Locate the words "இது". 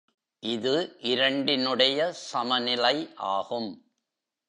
0.43-0.97